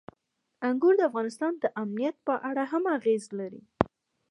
انګور 0.67 0.93
د 0.97 1.01
افغانستان 1.09 1.53
د 1.59 1.65
امنیت 1.81 2.15
په 2.27 2.33
اړه 2.49 2.63
هم 2.71 2.83
اغېز 2.97 3.23
لري. 3.39 3.61